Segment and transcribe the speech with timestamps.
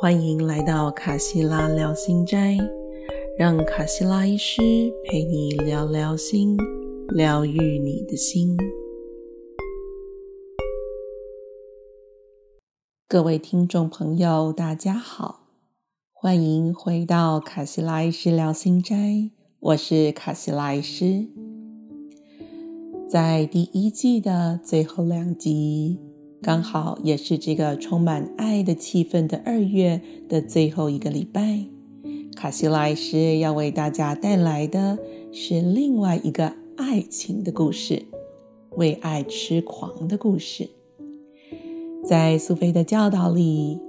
[0.00, 2.56] 欢迎来到卡西拉聊心斋，
[3.36, 4.62] 让卡西拉医师
[5.04, 6.56] 陪你聊聊心，
[7.08, 8.56] 疗愈你的心。
[13.08, 15.48] 各位听众朋友，大家好，
[16.12, 21.26] 欢迎回到卡西拉医师聊心斋，我是卡西拉医师。
[23.10, 26.07] 在第一季的最后两集。
[26.40, 31.66] 刚好也是这个充满爱的气氛的二月的最后一个礼拜，
[32.36, 34.98] 卡西莱斯要为大家带来的
[35.32, 38.04] 是另外一个爱情的故事——
[38.76, 40.70] 为爱痴狂的故事。
[42.04, 43.80] 在苏菲的教导里，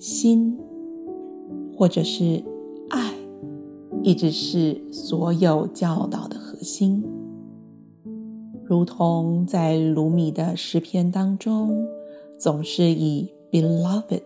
[0.00, 0.58] 心
[1.76, 2.42] 或者是
[2.90, 3.14] 爱，
[4.02, 7.04] 一直是所有教导的核心。
[8.68, 11.86] 如同在卢米的诗篇当中，
[12.36, 14.22] 总是以 beloved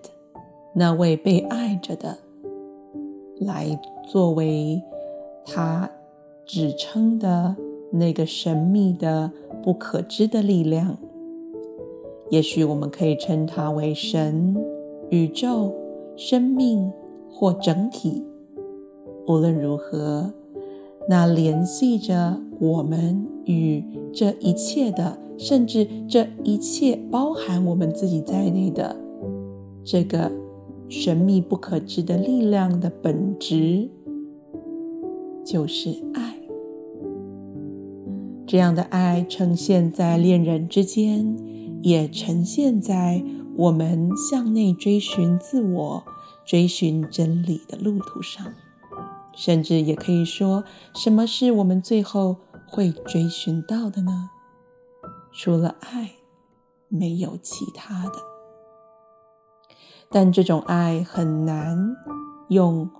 [0.74, 2.16] 那位被爱着的
[3.38, 4.82] 来作为
[5.44, 5.90] 他
[6.46, 7.54] 指称的
[7.92, 9.30] 那个神秘的
[9.62, 10.96] 不可知的力量。
[12.30, 14.56] 也许我们可以称它为神、
[15.10, 15.74] 宇宙、
[16.16, 16.90] 生命
[17.30, 18.24] 或整体。
[19.26, 20.32] 无论如何。
[21.10, 23.82] 那联系着我们与
[24.14, 28.94] 这一切的，甚至这一切包含我们自己在内的
[29.82, 30.30] 这个
[30.88, 33.90] 神秘不可知的力量的本质，
[35.44, 36.36] 就是爱。
[38.46, 41.36] 这样的爱呈现在恋人之间，
[41.82, 43.24] 也呈现在
[43.56, 46.04] 我们向内追寻自我、
[46.46, 48.46] 追寻真理的路途上。
[49.42, 52.36] 甚至也可以说，什么是我们最后
[52.68, 54.28] 会追寻到的呢？
[55.32, 56.10] 除了爱，
[56.88, 58.12] 没有其他的。
[60.10, 61.96] 但这种爱很难
[62.50, 62.90] 用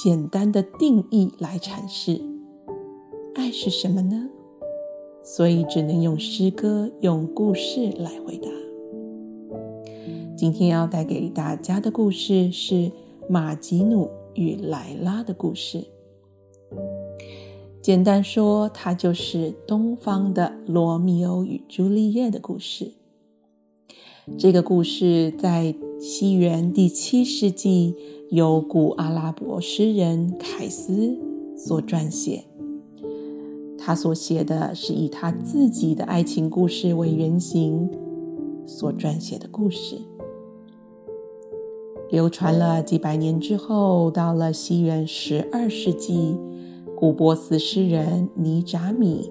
[0.00, 2.22] 简单的定义来阐释。
[3.34, 4.28] 爱是什么呢？
[5.24, 8.48] 所以只能用诗歌、用故事来回答。
[10.36, 12.92] 今天要带给大家的故事是
[13.28, 14.08] 马吉努。
[14.34, 15.84] 与莱拉的故事，
[17.82, 22.92] 简单说，它就是东方的罗密欧与朱丽叶的故事。
[24.38, 27.96] 这个故事在西元第七世纪
[28.30, 31.18] 由古阿拉伯诗人凯斯
[31.56, 32.44] 所撰写。
[33.76, 37.90] 他所写的是以他自己的爱情故事为原型
[38.66, 39.98] 所撰写的故事。
[42.10, 46.36] 流传了几百年之后，到了西元十二世纪，
[46.96, 49.30] 古波斯诗人尼扎米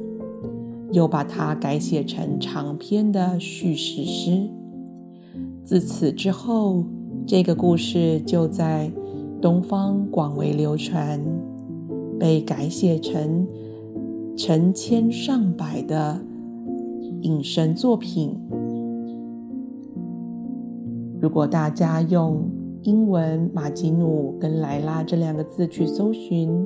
[0.94, 4.50] 又把它改写成长篇的叙事诗。
[5.66, 6.86] 自此之后，
[7.28, 8.90] 这个故事就在
[9.42, 11.22] 东方广为流传，
[12.18, 13.46] 被改写成
[14.38, 16.22] 成千上百的
[17.24, 18.40] 隐身作品。
[21.22, 22.50] 如果大家用
[22.84, 26.66] 英文马吉努跟莱拉这两个字去搜寻，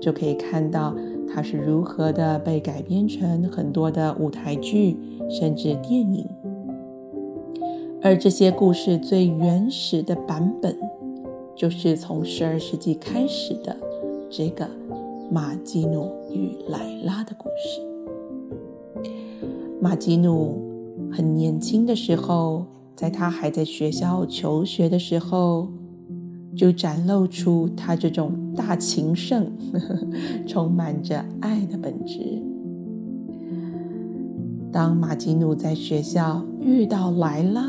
[0.00, 0.92] 就可以看到
[1.28, 4.96] 它是如何的被改编成很多的舞台剧，
[5.30, 6.28] 甚至电影。
[8.02, 10.76] 而这些故事最原始的版本，
[11.54, 13.76] 就是从十二世纪开始的
[14.28, 14.68] 这个
[15.30, 17.80] 马吉努与莱拉的故事。
[19.80, 20.60] 马吉努
[21.12, 22.66] 很年轻的时候。
[22.96, 25.68] 在他还在学校求学的时候，
[26.56, 29.52] 就展露出他这种大情圣、
[30.48, 32.42] 充满着爱的本质。
[34.72, 37.66] 当马吉努在学校遇到莱拉，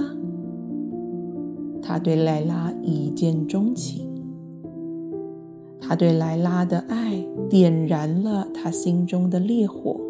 [1.82, 4.08] 他对莱拉一见钟情。
[5.80, 10.07] 他对莱拉的爱点燃了他心中的烈火。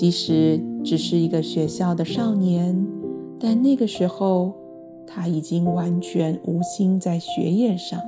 [0.00, 2.74] 即使只是一个学校的少年，
[3.38, 4.50] 但那个时候
[5.06, 8.00] 他已经完全无心在学业上。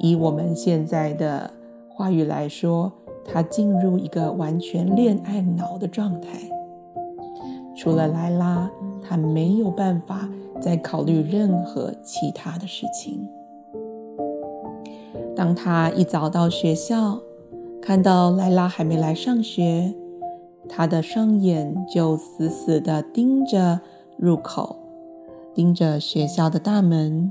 [0.00, 1.48] 以我们现在的
[1.88, 2.92] 话语来说，
[3.24, 6.30] 他进入一个完全恋爱脑的状态。
[7.76, 8.68] 除了莱拉，
[9.00, 10.28] 他没有办法
[10.60, 13.24] 再考虑任何其他的事情。
[15.36, 17.20] 当他一早到学校，
[17.80, 19.94] 看到莱拉还没来上学。
[20.68, 23.80] 他的双眼就死死地盯着
[24.16, 24.76] 入口，
[25.54, 27.30] 盯着学校的大门。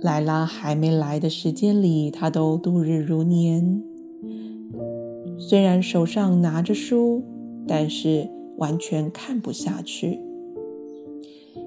[0.00, 3.82] 莱拉还没来的时间里，他都度日如年。
[5.38, 7.22] 虽然手上拿着书，
[7.66, 8.28] 但是
[8.58, 10.20] 完全看不下去。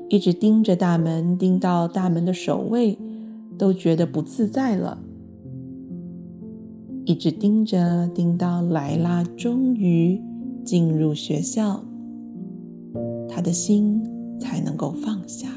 [0.09, 2.97] 一直盯着大门，盯到大门的守卫
[3.57, 4.99] 都觉得不自在了。
[7.06, 10.21] 一直盯着，盯到莱拉终于
[10.63, 11.83] 进入学校，
[13.27, 14.01] 他的心
[14.39, 15.48] 才能够放下。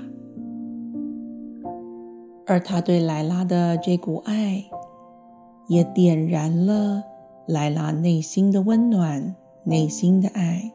[2.47, 4.65] 而他对莱拉的这股爱，
[5.69, 7.03] 也点燃了
[7.47, 10.73] 莱拉内心的温暖，内心的爱。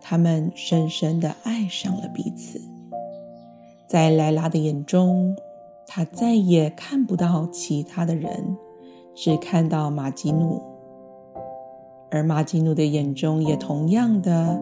[0.00, 2.60] 他们深深的爱上了彼此。
[3.86, 5.36] 在莱拉的眼中，
[5.86, 8.56] 他再也看不到其他的人。
[9.14, 10.60] 只看到马吉努，
[12.10, 14.60] 而马吉努的眼中也同样的，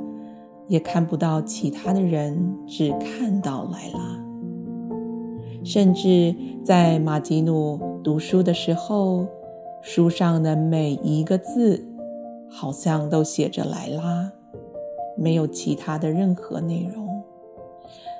[0.67, 4.21] 也看不到其他的人，只看到莱拉。
[5.63, 9.27] 甚至在马吉努读书的时候，
[9.83, 11.87] 书上的每一个字，
[12.49, 14.33] 好像都写着莱拉，
[15.17, 17.23] 没有其他的任何内容。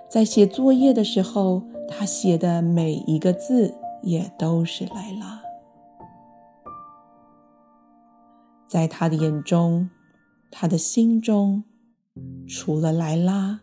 [0.09, 5.40] 在写作业的时候，他写的每一个字也都是莱拉。
[8.71, 9.91] 在他的眼中，
[10.49, 11.65] 他的心中，
[12.47, 13.63] 除了莱拉，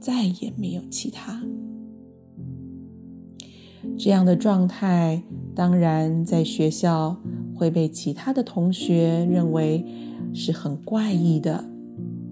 [0.00, 1.40] 再也没有其他。
[3.96, 5.22] 这样的状态，
[5.54, 7.16] 当然在学校
[7.54, 9.86] 会被其他的同学认为
[10.34, 11.64] 是很怪异的。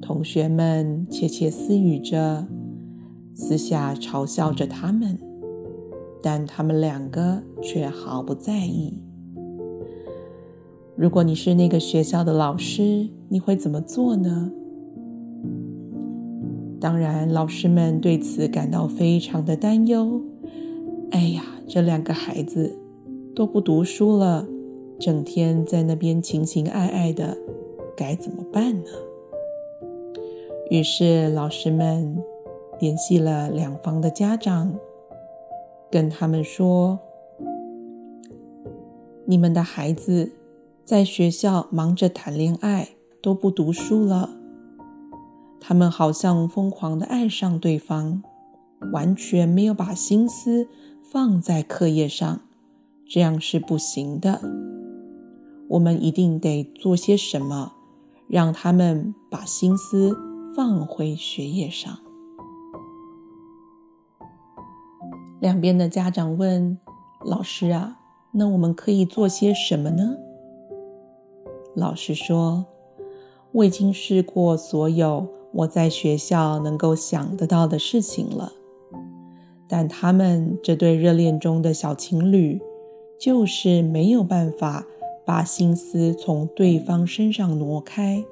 [0.00, 2.44] 同学们窃窃私语着，
[3.36, 5.16] 私下嘲笑着他们，
[6.20, 9.00] 但他们两个却毫不在意。
[10.94, 14.52] 如果你是那个学校的老师，你会怎么做呢？
[16.78, 20.20] 当然，老师们对此感到非常的担忧。
[21.10, 22.76] 哎呀，这两个孩子
[23.34, 24.46] 都不读书了，
[25.00, 27.38] 整天在那边情情爱爱的，
[27.96, 28.90] 该怎么办呢？
[30.70, 32.22] 于是，老师们
[32.80, 34.74] 联系了两方的家长，
[35.90, 36.98] 跟他们说
[39.24, 40.30] ：“你们的孩子。”
[40.92, 42.90] 在学校忙着谈恋爱，
[43.22, 44.28] 都不读书了。
[45.58, 48.22] 他们好像疯狂的爱上对方，
[48.92, 50.68] 完全没有把心思
[51.02, 52.42] 放在课业上，
[53.08, 54.42] 这样是不行的。
[55.70, 57.72] 我们一定得做些什么，
[58.28, 60.14] 让他们把心思
[60.54, 62.00] 放回学业上。
[65.40, 66.76] 两边的家长问
[67.24, 67.96] 老师啊
[68.32, 70.16] ：“那我们可以做些什么呢？”
[71.74, 72.66] 老师说
[73.52, 78.52] ：“我已经试过所有我在学校能够想得到的事情了，
[79.66, 82.60] 但他们这对热恋中的小情侣，
[83.18, 84.86] 就是没有办法
[85.24, 88.22] 把心思从对方身上挪开。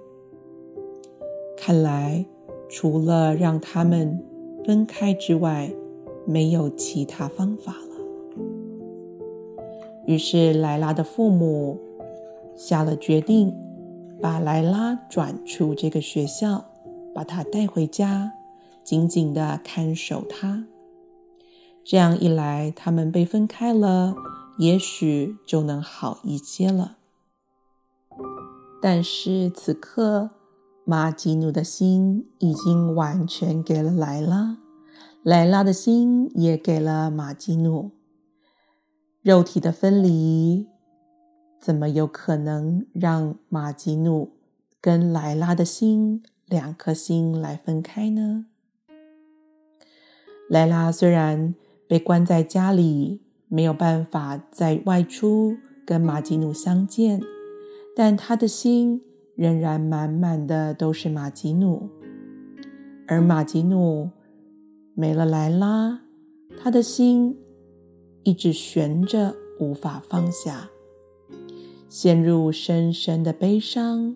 [1.57, 2.27] 看来，
[2.69, 4.23] 除了让他们
[4.67, 5.73] 分开之外，
[6.27, 7.97] 没有其他方法了。”
[10.07, 11.79] 于是，莱拉的父母。
[12.61, 13.57] 下了决定，
[14.21, 16.67] 把莱拉转出这个学校，
[17.15, 18.35] 把她带回家，
[18.85, 20.67] 紧紧的看守她。
[21.83, 24.15] 这样一来，他们被分开了，
[24.59, 26.99] 也许就能好一些了。
[28.83, 30.29] 但是此刻，
[30.85, 34.59] 马吉努的心已经完全给了莱拉，
[35.23, 37.93] 莱拉的心也给了马吉努。
[39.23, 40.67] 肉体的分离。
[41.61, 44.31] 怎么有可能让马吉努
[44.81, 48.47] 跟莱拉的心两颗心来分开呢？
[50.49, 51.55] 莱拉虽然
[51.87, 57.21] 被关在家里，没有办法再外出跟马吉努相见，
[57.95, 59.03] 但他的心
[59.35, 61.91] 仍然满满的都是马吉努。
[63.07, 64.09] 而马吉努
[64.95, 66.01] 没了莱拉，
[66.57, 67.37] 他的心
[68.23, 70.71] 一直悬着，无法放下。
[71.91, 74.15] 陷入深深的悲伤，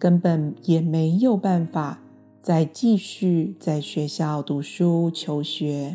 [0.00, 2.00] 根本也没有办法
[2.40, 5.94] 再继续在学校读书求学。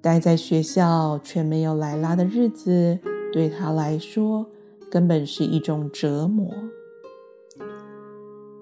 [0.00, 3.00] 待在学校却没有莱拉的日子，
[3.32, 4.46] 对他来说
[4.88, 6.54] 根本是一种折磨。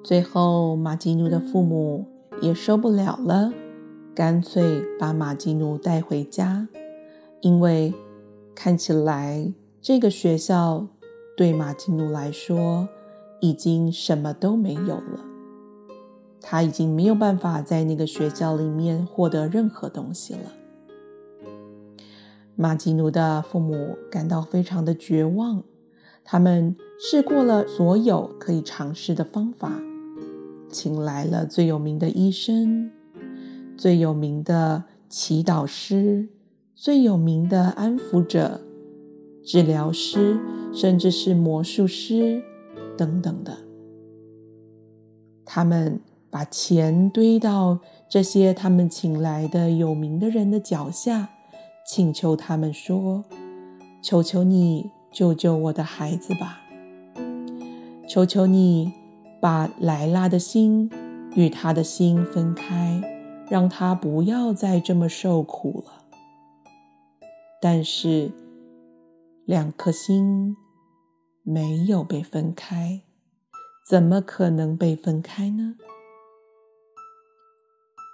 [0.03, 2.07] 最后，马基努的父母
[2.41, 3.53] 也受不了了，
[4.15, 6.67] 干脆把马基努带回家，
[7.43, 7.93] 因为
[8.55, 9.53] 看起来。
[9.83, 10.87] 这个学校
[11.37, 12.89] 对马吉努来说
[13.41, 15.25] 已经什么都没有了，
[16.41, 20.53] 他已经没有办法在那个学校里面获得任何东西了。
[22.55, 25.65] 马吉努的父母感到非常的绝望，
[26.23, 29.73] 他们试过了所有可以尝试的方法，
[30.71, 32.89] 请来了最有名的医生、
[33.77, 36.29] 最有名的祈祷师、
[36.77, 38.61] 最有名的安抚者、
[39.45, 40.39] 治疗师，
[40.73, 42.43] 甚至是魔术师
[42.97, 43.59] 等等的。
[45.45, 51.29] 他们把钱堆到这些他们请来的有名的人的脚下，
[51.87, 53.25] 请求他们说
[54.03, 56.61] ：“求求你救救我的孩子吧！
[58.09, 58.93] 求求你。”
[59.43, 60.89] 把莱拉的心
[61.35, 63.03] 与他的心分开，
[63.51, 66.05] 让他不要再这么受苦了。
[67.61, 68.31] 但是，
[69.45, 70.57] 两颗心
[71.43, 73.03] 没有被分开，
[73.85, 75.75] 怎么可能被分开呢？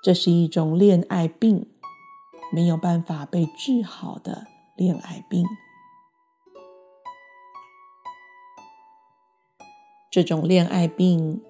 [0.03, 1.69] 这是一种恋爱病，
[2.51, 5.45] 没有办法被治好的恋爱病。
[10.11, 11.43] 这种恋爱病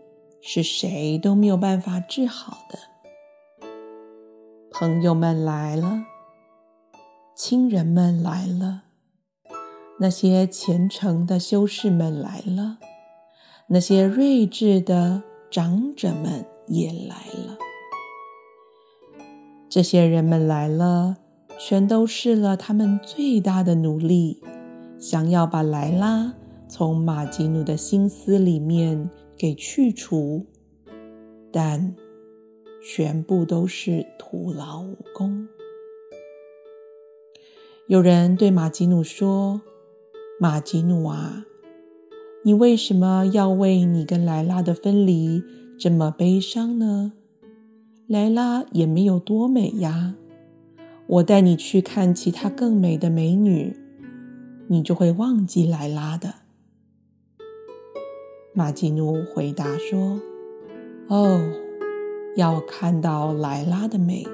[0.43, 2.79] 是谁都没有办法治好的。
[4.73, 6.05] 朋友们来了，
[7.37, 8.88] 亲人们来了，
[10.01, 12.79] 那些虔诚的修士们来了，
[13.67, 17.59] 那些睿智的长者们也来了。
[19.69, 21.17] 这些人们来了，
[21.59, 24.41] 全都试了他们最大的努力，
[24.99, 26.35] 想要把莱拉。
[26.71, 30.45] 从马吉努的心思里面给去除，
[31.51, 31.97] 但
[32.85, 35.49] 全部都是徒劳无功。
[37.87, 39.63] 有人对马吉努说
[40.41, 41.45] ：“马吉努啊，
[42.45, 45.43] 你为什么要为你跟莱拉的分离
[45.77, 47.13] 这么悲伤呢？
[48.07, 50.15] 莱拉也没有多美呀，
[51.09, 53.77] 我带你去看其他更美的美女，
[54.69, 56.35] 你就会忘记莱拉的。”
[58.55, 60.21] 马吉努回答说
[61.11, 61.41] ：“哦，
[62.37, 64.25] 要看到莱拉的美，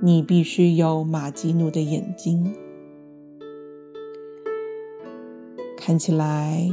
[0.00, 2.56] 你必须有马吉努的眼睛。
[5.86, 6.68] 看起来，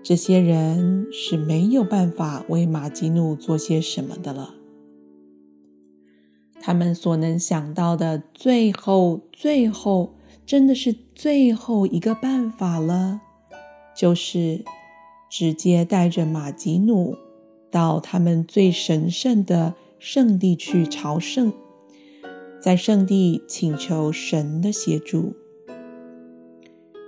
[0.00, 4.54] 这些人是没有办法为马吉努做些什么的了。
[6.60, 10.14] 他们所能想到的最后、最后，
[10.46, 13.20] 真的是最后一个办法了，
[13.92, 14.64] 就是。”
[15.28, 17.16] 直接带着马吉努
[17.70, 21.52] 到他们最神圣的圣地去朝圣，
[22.60, 25.32] 在圣地请求神的协助。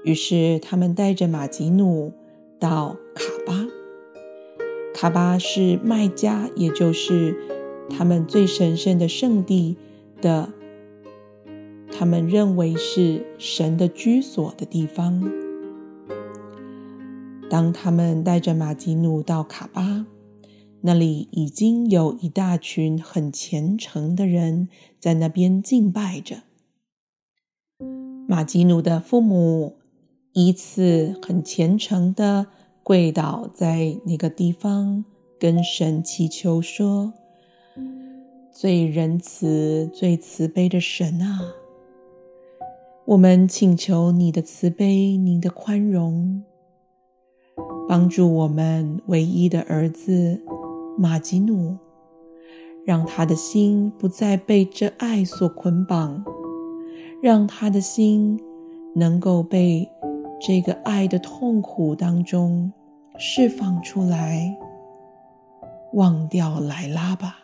[0.04, 2.12] 于是他们带着马吉努
[2.60, 3.66] 到卡巴。
[4.94, 7.36] 卡巴是麦加，也就是
[7.90, 9.76] 他们最神圣的圣地
[10.20, 10.52] 的，
[11.90, 15.28] 他们认为是神的居所的地方。
[17.50, 20.06] 当他们带着马吉努到卡巴，
[20.82, 24.68] 那里已经有一大群很虔诚的人
[25.00, 26.42] 在那边敬拜着。
[28.26, 29.76] 马吉努的父母
[30.34, 32.46] 依次很虔诚的
[32.82, 35.04] 跪倒在那个地方，
[35.40, 37.14] 跟神祈求说
[38.52, 41.40] ：“最仁慈、最慈悲的神啊，
[43.06, 46.42] 我们请求你的慈悲、你的宽容。”
[47.86, 50.40] 帮助我们唯一的儿子
[50.98, 51.76] 马吉努，
[52.84, 56.24] 让他的心不再被这爱所捆绑，
[57.22, 58.40] 让他的心
[58.94, 59.86] 能够被
[60.46, 62.70] 这个爱的痛苦当中
[63.16, 64.54] 释放出来，
[65.94, 67.38] 忘掉莱拉吧，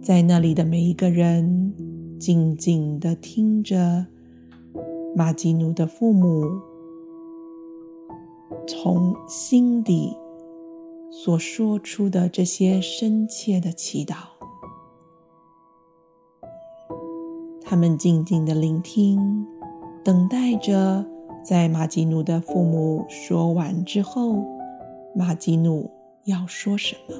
[0.00, 1.74] 在那里的每一个人
[2.18, 4.06] 静静的听着。
[5.14, 6.44] 马吉努的父母
[8.68, 10.16] 从心底
[11.10, 14.14] 所说出的这些深切的祈祷，
[17.70, 19.46] 他们静静的聆听，
[20.02, 21.04] 等待着
[21.44, 24.42] 在马吉努的父母说完之后，
[25.14, 25.90] 马吉努
[26.24, 27.14] 要说什么。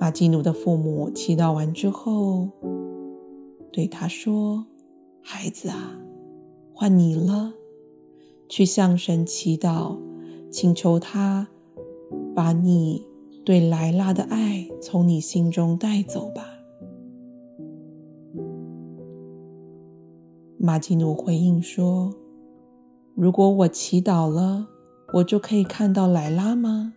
[0.00, 2.48] 马吉努的父母祈祷完之后，
[3.70, 4.64] 对他说。
[5.20, 6.00] 孩子啊，
[6.72, 7.52] 换你了，
[8.48, 9.98] 去向神祈祷，
[10.50, 11.48] 请求他
[12.34, 13.04] 把你
[13.44, 16.55] 对莱拉的爱从你心中带走吧。
[20.66, 22.12] 马基努回应说
[23.14, 24.66] ：“如果我祈祷了，
[25.12, 26.92] 我就可以看到莱拉吗？”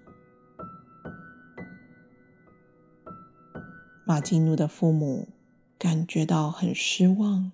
[4.08, 5.28] 马基努的父母
[5.78, 7.52] 感觉到很失望。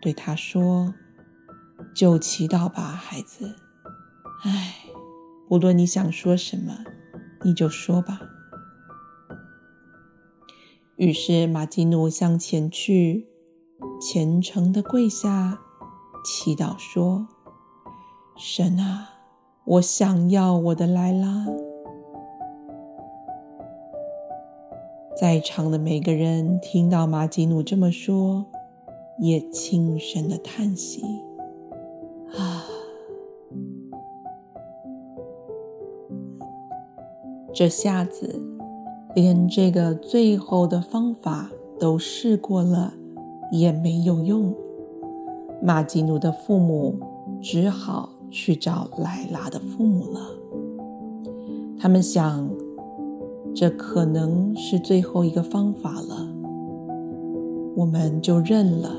[0.00, 0.94] 对他说
[1.92, 3.56] ：“就祈祷吧，孩子。
[4.44, 4.76] 唉，
[5.48, 6.84] 无论你想说什么，
[7.42, 8.20] 你就说吧。”
[10.94, 13.26] 于是马基努向前去，
[14.06, 15.58] 虔诚的跪下，
[16.22, 17.26] 祈祷说
[18.36, 19.08] ：“神啊，
[19.64, 21.46] 我想要我的莱拉。”
[25.16, 28.44] 在场的每个人听到马吉努这么说，
[29.20, 31.02] 也轻声的叹息
[32.36, 32.62] ：“啊，
[37.54, 38.38] 这下子
[39.14, 42.92] 连这个最后的方法都试过了，
[43.58, 44.54] 也没有用。
[45.62, 46.98] 马基努的父母
[47.40, 50.20] 只好去找莱拉的父母了。
[51.78, 52.48] 他们想。”
[53.56, 56.28] 这可能是最后一个方法了，
[57.76, 58.90] 我们就认了。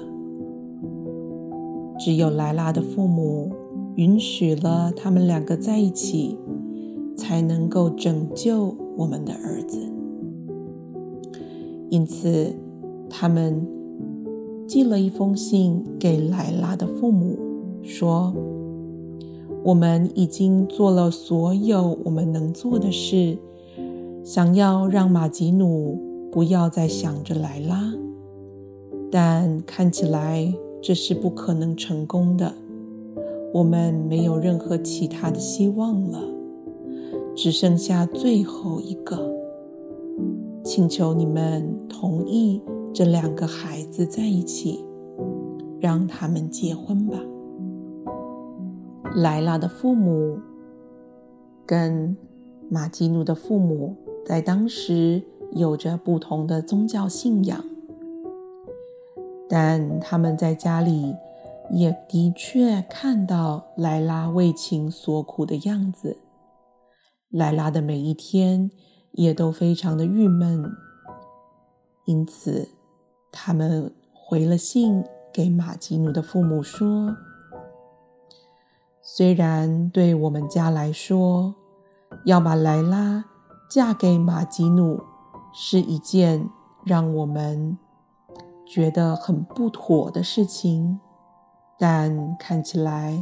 [1.99, 3.51] 只有莱拉的父母
[3.95, 6.39] 允许了他们两个在一起，
[7.17, 9.77] 才能够拯救我们的儿子。
[11.89, 12.55] 因此，
[13.09, 13.67] 他们
[14.67, 17.37] 寄了一封信给莱拉的父母，
[17.81, 18.33] 说
[19.63, 23.37] ：“我们已经做了所有我们能做的事。”
[24.23, 25.99] 想要让马吉努
[26.31, 27.93] 不要再想着莱拉，
[29.11, 32.51] 但看起来这是不可能成功的。
[33.53, 36.19] 我们没有任何其他的希望了，
[37.35, 39.31] 只剩下最后一个。
[40.63, 42.59] 请求你们同意
[42.95, 44.85] 这两个孩子在一起，
[45.81, 47.19] 让他们结婚吧。
[49.15, 50.39] 莱拉的父母
[51.65, 52.15] 跟
[52.69, 53.97] 马基努的父母。
[54.25, 55.21] 在当时
[55.51, 57.65] 有着不同的宗教信仰，
[59.49, 61.13] 但他们在家里
[61.71, 66.17] 也的确看到莱拉为情所苦的样子。
[67.29, 68.71] 莱拉的每一天
[69.11, 70.65] 也都非常的郁闷，
[72.05, 72.69] 因此
[73.35, 77.15] 他们回了信给马吉努的父母说
[79.03, 81.53] ：“虽然对我们家来说，
[82.25, 83.25] 要把莱拉。”
[83.67, 85.01] 嫁给马吉努
[85.51, 86.49] 是一件
[86.85, 87.77] 让我们
[88.65, 90.99] 觉得很不妥的事情，
[91.77, 93.21] 但看起来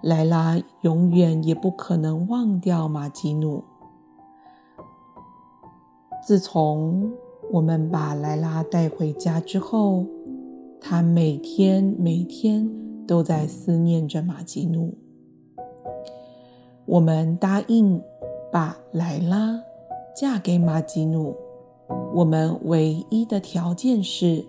[0.00, 3.64] 莱拉永远也不可能忘掉马吉努。
[6.24, 7.12] 自从
[7.52, 10.06] 我们把莱拉带回家之后，
[10.80, 12.70] 她每天每天
[13.06, 14.96] 都在思念着马吉努。
[16.86, 18.00] 我们答应
[18.52, 19.62] 把莱拉。
[20.12, 21.34] 嫁给马吉努，
[22.14, 24.44] 我们唯一的条件是，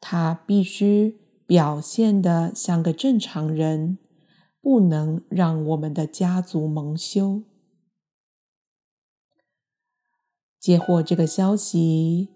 [0.00, 3.98] 他必须表现的像个正常人，
[4.62, 7.42] 不能让我们的家族蒙羞。
[10.62, 12.28] 接获这个消息，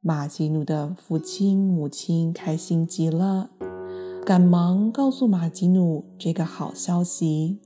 [0.00, 3.50] 马吉努的父亲、母亲开心极了，
[4.24, 7.58] 赶忙告诉马吉努这个好消息：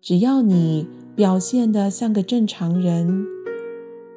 [0.00, 0.88] 只要你。
[1.18, 3.26] 表现的像个正常人，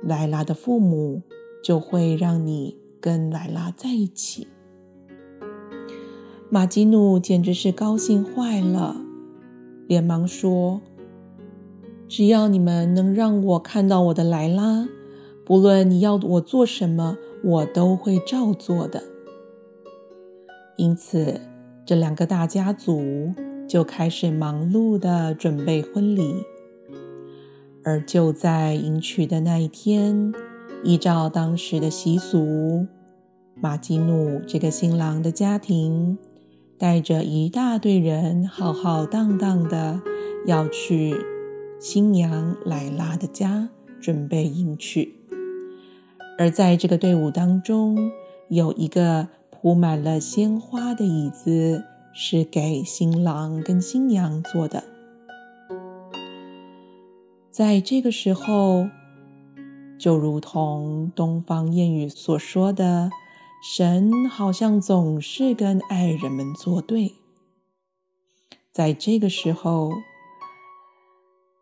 [0.04, 1.24] 莱拉的父母
[1.64, 4.46] 就会让你跟莱拉在一起。
[6.52, 9.02] 马吉努简直是高兴坏了，
[9.88, 10.80] 连忙说
[12.12, 14.86] ：“只要你们能让我看到我的莱拉，
[15.46, 19.02] 不论你要我做什么，我都会照做的。”
[20.76, 21.40] 因此，
[21.86, 23.34] 这两个大家族
[23.66, 26.36] 就开始忙碌的准备婚礼。
[27.86, 30.34] 而就在迎娶的那一天，
[30.84, 32.88] 依照当时的习俗，
[33.56, 36.18] 马吉努这个新郎的家庭
[36.78, 40.02] 带着一大队人，浩浩荡荡的
[40.46, 41.16] 要去
[41.82, 43.68] 新娘莱拉的家
[44.00, 45.16] 准备迎娶。
[46.38, 48.12] 而在这个队伍当中，
[48.50, 54.84] 有一个铺满了鲜花的椅子，是给新郎跟新娘坐的。
[57.50, 58.88] 在这个时候，
[59.98, 63.10] 就如同东方谚语所说的，
[63.76, 67.14] 神好像总是跟爱人们作对。
[68.72, 69.92] 在这个时候，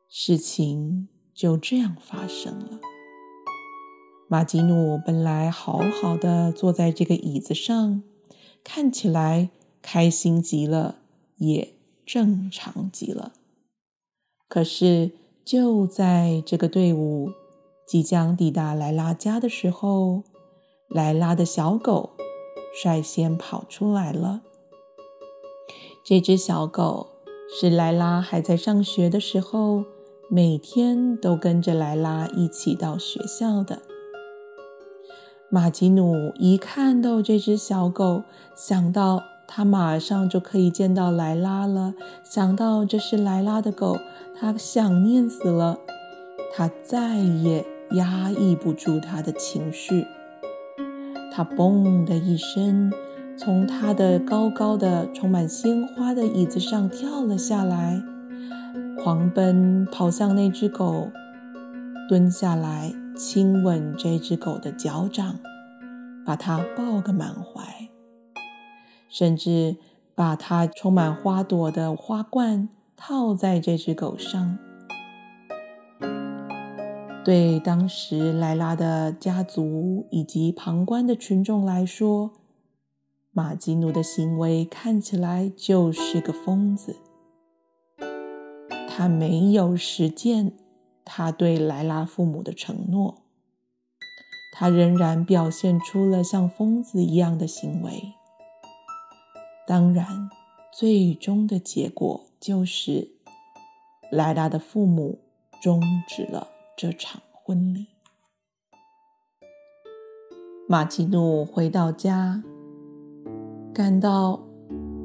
[0.09, 2.79] 事情就这样发生了。
[4.27, 8.03] 马吉努本来好好的坐在这个椅子上，
[8.63, 9.49] 看起来
[9.81, 10.99] 开心极了，
[11.37, 13.33] 也正常极了。
[14.47, 15.11] 可是。
[15.45, 17.31] 就在这个队伍
[17.87, 20.21] 即将抵达莱拉家的时候，
[20.89, 22.11] 莱拉的小狗
[22.71, 24.43] 率先跑出来了。
[26.05, 27.07] 这只小狗
[27.59, 29.85] 是莱拉还在上学的时候，
[30.31, 33.79] 每天都跟着莱拉一起到学校的。
[35.49, 38.21] 马吉努一看到这只小狗，
[38.55, 43.97] 想到他马上就可以见到莱拉了，想到这是莱拉的狗，
[44.39, 45.79] 他想念死了，
[46.53, 50.05] 他再也压抑不住他的情绪，
[51.33, 52.91] 他嘣的一声。
[53.35, 58.03] 从他的高高的、充满鲜花的椅子上跳了下来，
[59.01, 61.09] 狂奔跑向那只狗，
[62.07, 65.39] 蹲下来亲吻这只狗的脚掌，
[66.25, 67.89] 把它抱个满怀，
[69.09, 69.77] 甚至
[70.15, 74.57] 把它充满花朵的花冠套在这只狗上。
[77.25, 82.31] 对当时莱拉的家族以及旁观的群众来说，
[83.31, 86.95] 马吉努的行为看起来就是个疯子。
[88.99, 90.51] 他没有实践
[91.05, 93.21] 他对莱拉父母的承诺，
[94.51, 98.11] 他仍然表现出了像疯子一样的行为。
[99.65, 100.29] 当然，
[100.73, 103.11] 最终的结果就是
[104.11, 105.19] 莱拉的父母
[105.61, 107.87] 终止了这场婚礼。
[110.67, 112.43] 马吉努回到家。
[113.73, 114.41] 感到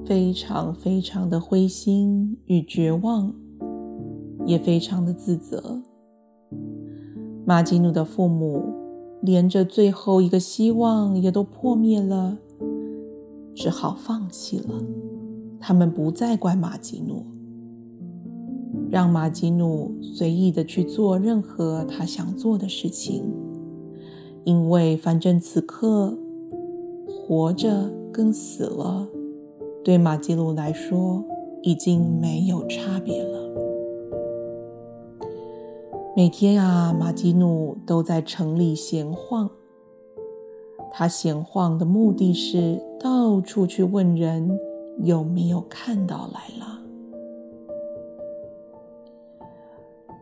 [0.04, 3.32] 非常非常的灰心与绝望，
[4.46, 5.82] 也非常的自责。
[7.44, 8.62] 马吉努的父母
[9.20, 12.38] 连着最后一个希望也都破灭了，
[13.54, 14.82] 只好放弃了。
[15.60, 17.24] 他们不再怪马吉努，
[18.90, 23.24] 让马吉努随意的去做任何他想做的事情，
[24.44, 26.16] 因为反正此刻
[27.06, 27.90] 活着。
[28.14, 29.08] 跟死了，
[29.82, 31.24] 对马吉鲁来说
[31.64, 33.43] 已经没有差别了。
[36.16, 39.50] 每天啊，马吉努都在城里闲晃。
[40.92, 44.56] 他闲晃的目的是到处去问人
[44.98, 46.78] 有没有看到莱拉。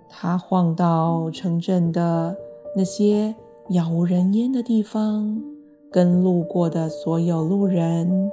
[0.08, 2.34] 他晃到城镇的
[2.74, 3.34] 那些
[3.68, 5.42] 杳无人烟的地方。
[5.90, 8.32] 跟路过的所有路人、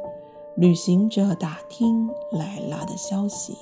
[0.55, 3.53] 旅行者打听莱拉的消息。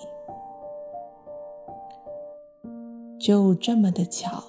[3.20, 4.44] 就这么的巧，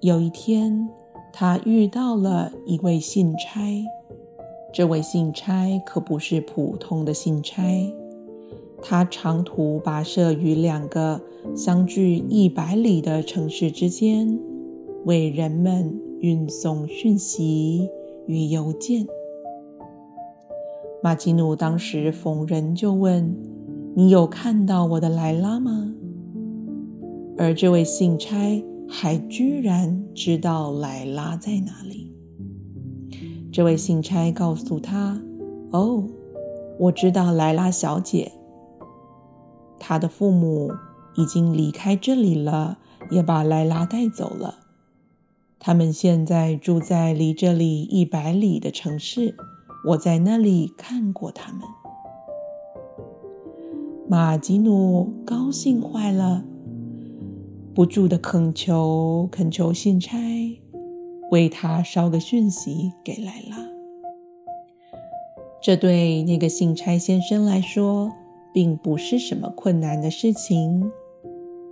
[0.00, 0.88] 有一天，
[1.32, 3.60] 他遇到了一位信差。
[4.72, 7.62] 这位信差可不是普通的信差，
[8.82, 11.20] 他长途跋涉于两个
[11.54, 14.38] 相距一百里的城市之间，
[15.04, 17.88] 为人们运送讯息。
[18.26, 19.08] 与邮件，
[21.02, 23.34] 马吉努当时逢人就问
[23.96, 25.92] ：“你有看到我的莱拉吗？”
[27.40, 32.12] 而这位信差还居然知道莱拉在哪里。
[33.50, 35.18] 这位信差告诉他
[35.72, 36.04] ：“哦，
[36.78, 38.30] 我知道莱拉小姐，
[39.78, 40.70] 她的父母
[41.16, 42.76] 已经离开这里了，
[43.10, 44.56] 也把莱拉带走了。”
[45.58, 49.34] 他们现在住在离这里一百里的城市，
[49.88, 51.62] 我在那里看过他们。
[54.06, 56.44] 马吉努高兴坏了，
[57.74, 60.18] 不住的恳求恳求信差
[61.30, 63.56] 为他捎个讯息给莱拉。
[65.62, 68.10] 这对那个信差先生来说，
[68.52, 70.90] 并不是什么困难的事情。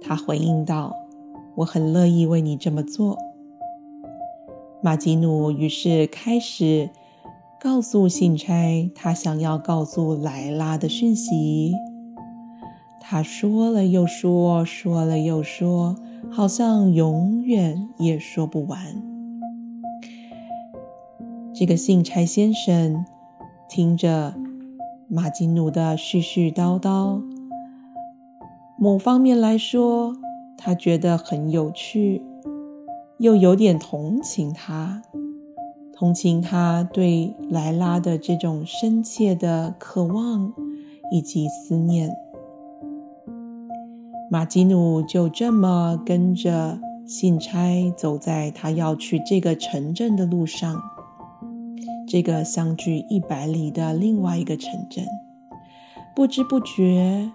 [0.01, 0.95] 他回应道
[1.57, 3.19] ：“我很乐意为你这么做。”
[4.81, 6.91] 马吉努于是开始
[7.61, 11.75] 告诉信差他想要告诉莱拉的讯息。
[13.11, 15.97] 他说了又说，说了又说，
[16.31, 18.79] 好像永远也说不完。
[21.55, 23.07] 这个信差先生
[23.67, 24.35] 听着
[25.09, 27.23] 马金努的絮絮叨叨，
[28.77, 30.15] 某方面来说，
[30.59, 32.23] 他觉得很有趣。
[33.17, 35.01] 又有点同情他，
[35.95, 40.53] 同情他对莱拉的这种深切的渴望
[41.11, 42.15] 以及思念。
[44.31, 50.79] 马吉努就这么跟着信差走在他要去这个城镇的路上，
[52.07, 55.05] 这个相距一百里的另外一个城镇。
[56.15, 57.31] 不知不觉，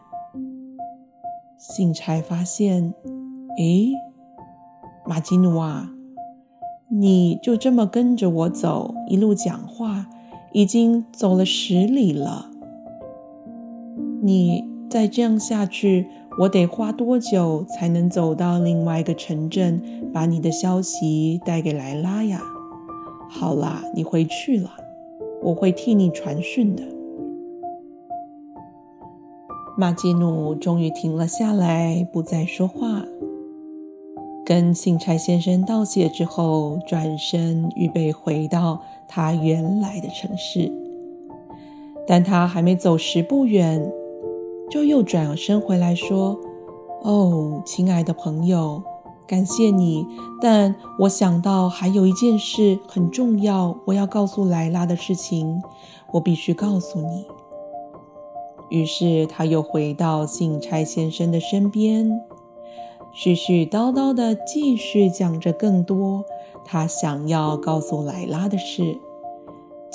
[1.57, 2.93] 信差发现，
[3.57, 3.93] 诶。
[5.05, 5.91] 马吉努啊，
[6.87, 10.05] 你就这么跟着我走，一路讲话，
[10.53, 12.51] 已经走了十里了。
[14.21, 16.07] 你再这样下去，
[16.39, 22.41] 我得花多久才能走到另外一个城镇，把你的消息带给莱拉呀？
[23.29, 24.71] 好啦，你回去了，
[25.43, 26.83] 我会替你传讯的。
[29.77, 33.03] 马基努终于停了下来，不再说话。
[34.45, 40.71] 跟信差先生道谢之后，转身预备回到他原来的城市。
[42.05, 43.89] 但他还没走十步远，
[44.73, 46.35] 就又转身回来说
[47.05, 48.81] ：“哦，亲爱的朋友，
[49.27, 50.03] 感谢你，
[50.41, 55.61] 但我想到还有一件事很重要，我要告诉莱拉的事情，
[56.11, 57.27] 我必须告诉你。”
[58.71, 62.09] 于是他又回到信差先生的身边，
[63.13, 66.25] 絮絮叨叨的继续讲着更多
[66.65, 68.97] 他想要告诉莱拉的事。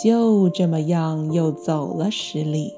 [0.00, 2.77] 就这么样，又走了十里。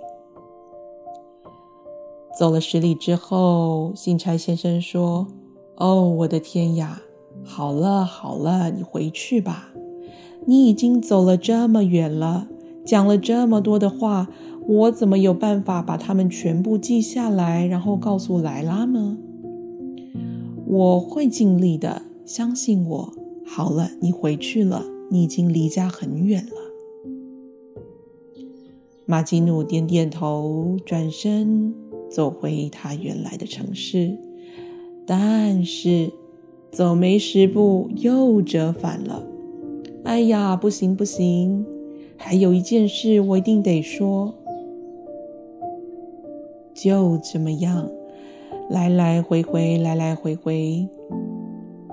[2.39, 5.27] 走了十里之后，信差先生说
[5.77, 7.03] ：“哦，我的天呀！
[7.45, 9.73] 好了好了，你回去吧。
[10.47, 12.49] 你已经走了这么远了，
[12.85, 14.29] 讲了这么多的话。”
[14.69, 19.17] 我怎么有办法把它们全部记下来，然后告诉莱拉呢？
[20.67, 23.13] 我会尽力的，相信我。
[23.45, 26.53] 好了，你回去了，你已经离家很远了。
[29.07, 31.75] 马吉努点点头，转身
[32.11, 34.17] 走回他原来的城市，
[35.07, 36.13] 但是
[36.71, 39.23] 走没十步又折返了。
[40.05, 41.65] 哎呀，不行不行，
[42.17, 44.35] 还有一件事我一定得说。
[46.75, 47.91] 就这么样，
[48.71, 50.89] 来来回回，来来回回。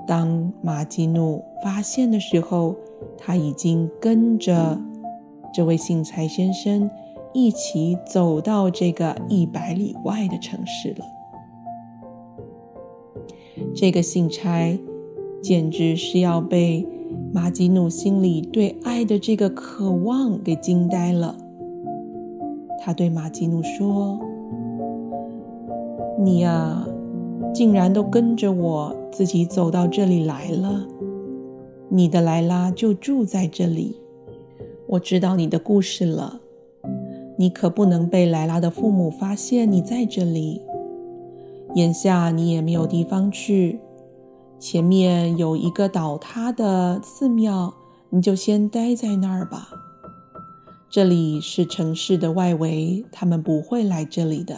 [0.07, 2.75] 当马基努发现的时候，
[3.17, 4.79] 他已经跟着
[5.53, 6.89] 这位信差先生
[7.37, 11.05] 一起走到这个一百里外的城市了。
[13.75, 14.75] 这个信差
[15.39, 16.87] 简直是要被
[17.31, 21.37] 马基努心里对爱的这个渴望给惊呆了。
[22.79, 24.19] 他对马基努说。
[26.17, 26.87] 你呀，
[27.53, 30.87] 竟然都跟着我自己走到这里来了。
[31.89, 34.01] 你的莱拉就住在这里。
[34.87, 36.41] 我知道你的故事了。
[37.37, 40.61] 你可不能被莱拉的父母发现你在这里。
[41.75, 43.79] 眼下你也没有地方去。
[44.59, 47.73] 前面有一个倒塌的寺庙，
[48.09, 49.69] 你就先待在那儿吧。
[50.89, 54.57] 这里是城市的外围，他们不会来这里的。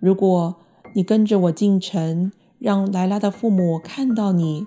[0.00, 0.56] 如果
[0.94, 4.66] 你跟着我进城，让莱拉的父母看到你，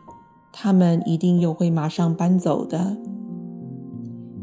[0.51, 2.97] 他们一定又会马上搬走的。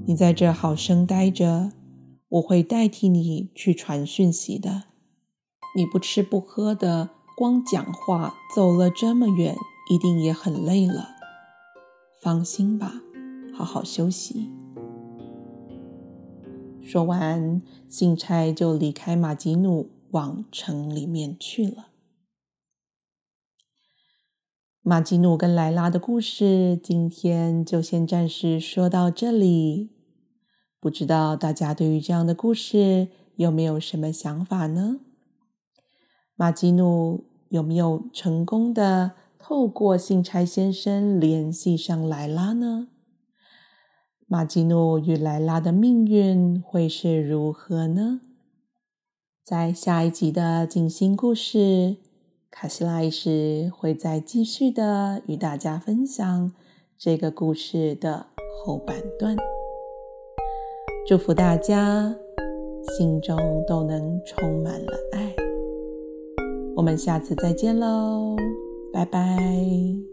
[0.05, 1.73] 你在这好生待着，
[2.33, 4.85] 我会代替你去传讯息的。
[5.77, 9.57] 你不吃不喝的，光讲话，走了这么远，
[9.91, 11.11] 一定也很累了。
[12.23, 13.03] 放心吧，
[13.53, 14.51] 好好休息。
[16.81, 19.91] 说完，信差就离开马吉努。
[20.13, 21.87] 往城里面去了。
[24.83, 29.89] 马吉努跟莱拉的故事，今天就先暂时说到这里。
[30.83, 34.99] 不知道大家对于这样的故事有没有什么想法呢？
[36.35, 42.89] 马吉努有没有成功的透过信差先生联系上莱拉呢？
[44.27, 48.23] 马吉努与莱拉的命运会是如何呢？
[49.45, 51.99] 在下一集的静心故事，
[52.51, 56.53] 卡西拉医师会再继续的与大家分享
[56.99, 58.27] 这个故事的
[58.65, 59.37] 后半段。
[61.07, 62.17] 祝福大家
[62.97, 63.37] 心中
[63.67, 65.35] 都能充满了爱。
[66.75, 68.37] 我们下次再见喽，
[68.93, 70.12] 拜拜。